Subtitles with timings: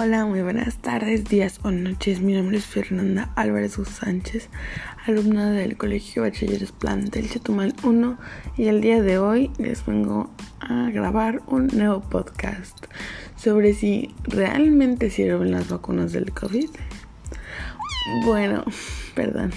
[0.00, 2.20] Hola, muy buenas tardes, días o noches.
[2.20, 4.48] Mi nombre es Fernanda Álvarez Sánchez,
[5.04, 8.16] alumna del Colegio Bachilleres Plantel Chetumal 1
[8.56, 10.30] y el día de hoy les vengo
[10.60, 12.78] a grabar un nuevo podcast
[13.36, 16.70] sobre si realmente sirven las vacunas del COVID.
[18.24, 18.62] Bueno,
[19.16, 19.50] perdón.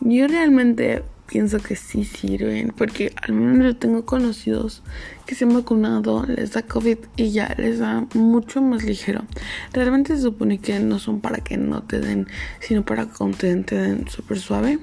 [0.00, 1.02] Yo realmente
[1.34, 4.84] pienso que sí sirven, porque al menos yo tengo conocidos
[5.26, 9.22] que se han vacunado, les da COVID y ya les da mucho más ligero.
[9.72, 12.28] Realmente se supone que no son para que no te den,
[12.60, 14.78] sino para que te den súper suave.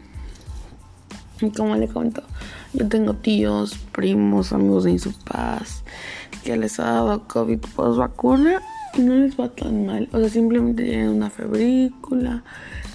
[1.40, 2.22] Y como le comento,
[2.74, 5.86] yo tengo tíos, primos, amigos de paz
[6.44, 8.62] que les ha dado COVID post vacuna
[8.98, 10.10] y no les va tan mal.
[10.12, 12.44] O sea, simplemente tienen una febrícula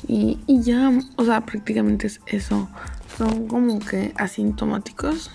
[0.07, 2.69] y, y ya, o sea, prácticamente es eso
[3.17, 5.31] son como que asintomáticos.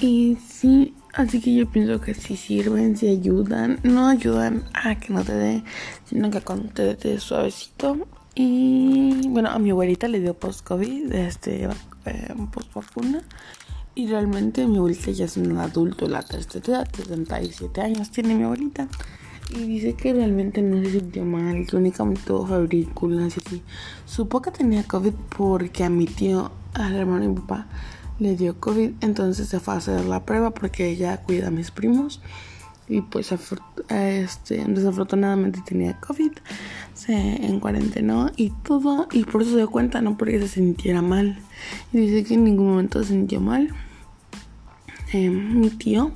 [0.00, 3.78] Y sí, así que yo pienso que sí sirven, sí ayudan.
[3.82, 5.64] No ayudan a que no te dé,
[6.04, 8.08] sino que cuando te dé suavecito.
[8.34, 11.68] Y bueno, a mi abuelita le dio post-COVID, este,
[12.06, 13.22] eh, post-vacuna.
[13.94, 18.44] Y realmente mi abuelita ya es un adulto, la tercera edad, 77 años tiene mi
[18.44, 18.88] abuelita.
[19.50, 23.62] Y dice que realmente no se sintió mal, que únicamente tuvo febrículas y así.
[24.06, 27.66] Supo que tenía COVID porque a mi tío, al hermano de mi papá,
[28.18, 28.92] le dio COVID.
[29.00, 32.20] Entonces se fue a hacer la prueba porque ella cuida a mis primos.
[32.88, 33.32] Y pues
[33.88, 36.32] este, desafortunadamente tenía COVID.
[36.94, 39.08] Se en cuarentena y todo.
[39.12, 41.38] Y por eso se dio cuenta, no porque se sintiera mal.
[41.92, 43.68] Y dice que en ningún momento se sintió mal.
[45.12, 46.12] Eh, mi tío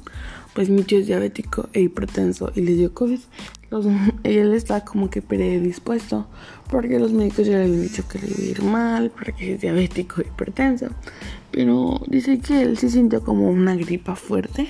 [0.56, 3.20] pues mi tío es diabético e hipertenso y le dio COVID.
[4.24, 6.26] él está como que predispuesto
[6.70, 9.60] porque los médicos ya le habían dicho que le iba a ir mal porque es
[9.60, 10.88] diabético hipertenso.
[11.50, 14.68] Pero dice que él se sintió como una gripa fuerte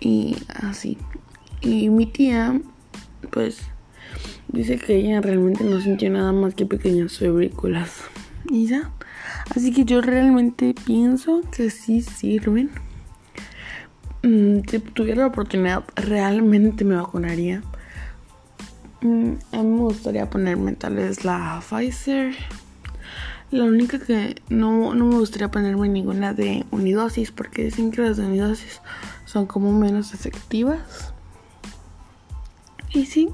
[0.00, 0.98] y así.
[1.60, 2.60] Y mi tía,
[3.30, 3.58] pues,
[4.48, 8.02] dice que ella realmente no sintió nada más que pequeñas febrículas.
[8.50, 8.90] Y ya.
[9.54, 12.70] Así que yo realmente pienso que sí sirven
[14.26, 17.62] Mm, si tuviera la oportunidad, realmente me vacunaría.
[19.00, 22.34] Mm, a mí me gustaría ponerme tal vez la Pfizer.
[23.52, 28.16] La única que no, no me gustaría ponerme ninguna de unidosis porque dicen que las
[28.16, 28.80] de unidosis
[29.26, 31.14] son como menos efectivas.
[32.92, 33.28] Y sí,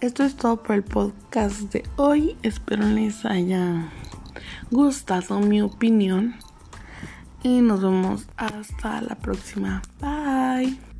[0.00, 2.36] esto es todo por el podcast de hoy.
[2.44, 3.90] Espero les haya
[4.70, 6.36] gustado mi opinión.
[7.42, 9.82] Y nos vemos hasta la próxima.
[10.00, 10.91] Bye.